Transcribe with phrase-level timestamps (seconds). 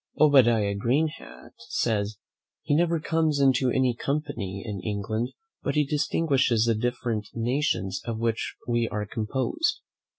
[0.19, 2.17] Obadiah Greenhat says,
[2.63, 5.29] "he never comes into any company in England,
[5.61, 9.81] but he distinguishes the different nations of which we are composed."